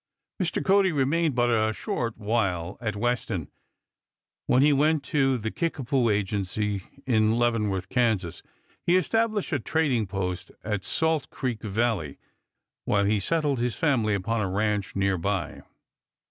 Mr. 0.41 0.65
Cody 0.65 0.91
remained 0.91 1.35
but 1.35 1.51
a 1.51 1.73
short 1.75 2.17
while 2.17 2.75
at 2.81 2.95
Weston, 2.95 3.51
when 4.47 4.63
he 4.63 4.73
went 4.73 5.03
to 5.03 5.37
the 5.37 5.51
Kickapoo 5.51 6.09
Agency 6.09 6.81
in 7.05 7.37
Leavenworth, 7.37 7.87
Kan. 7.87 8.19
He 8.87 8.97
established 8.97 9.53
a 9.53 9.59
trading 9.59 10.07
post 10.07 10.49
at 10.63 10.83
Salt 10.83 11.29
Creek 11.29 11.61
Valley, 11.61 12.17
while 12.85 13.03
he 13.05 13.19
settled 13.19 13.59
his 13.59 13.75
family 13.75 14.15
upon 14.15 14.41
a 14.41 14.49
ranch 14.49 14.95
near 14.95 15.19
by. 15.19 15.61